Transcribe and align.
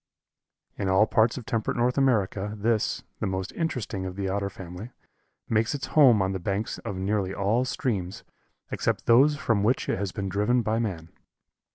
In 0.79 0.89
all 0.89 1.05
parts 1.05 1.37
of 1.37 1.45
temperate 1.45 1.77
North 1.77 1.95
America 1.95 2.55
this, 2.57 3.03
the 3.19 3.27
most 3.27 3.51
interesting 3.51 4.07
of 4.07 4.15
the 4.15 4.29
Otter 4.29 4.49
family, 4.49 4.89
makes 5.47 5.75
its 5.75 5.85
home 5.93 6.23
on 6.23 6.31
the 6.31 6.39
banks 6.39 6.79
of 6.79 6.95
nearly 6.95 7.35
all 7.35 7.65
streams 7.65 8.23
except 8.71 9.05
those 9.05 9.37
from 9.37 9.61
which 9.61 9.87
it 9.87 9.99
has 9.99 10.11
been 10.11 10.27
driven 10.27 10.63
by 10.63 10.79
man. 10.79 11.09